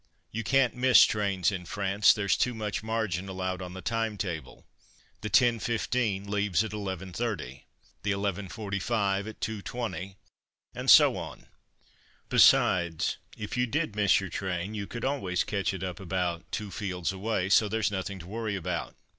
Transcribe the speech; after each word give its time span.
You 0.31 0.43
can't 0.43 0.73
miss 0.75 1.03
trains 1.05 1.51
in 1.51 1.65
France: 1.67 2.11
there's 2.11 2.35
too 2.35 2.55
much 2.55 2.81
margin 2.81 3.29
allowed 3.29 3.61
on 3.61 3.73
the 3.75 3.83
time 3.83 4.17
table. 4.17 4.65
The 5.21 5.29
10.15 5.29 6.27
leaves 6.27 6.63
at 6.63 6.71
11.30, 6.71 7.61
the 8.01 8.09
11.45 8.11 9.29
at 9.29 9.39
2.20, 9.39 10.15
and 10.73 10.89
so 10.89 11.17
on; 11.17 11.45
besides, 12.29 13.17
if 13.37 13.55
you 13.55 13.67
did 13.67 13.95
miss 13.95 14.19
your 14.19 14.29
train, 14.31 14.73
you 14.73 14.87
could 14.87 15.05
always 15.05 15.43
catch 15.43 15.71
it 15.71 15.83
up 15.83 15.99
about 15.99 16.51
two 16.51 16.71
fields 16.71 17.13
away, 17.13 17.47
so 17.47 17.69
there's 17.69 17.91
nothing 17.91 18.17
to 18.17 18.25
worry 18.25 18.55
about. 18.55 18.95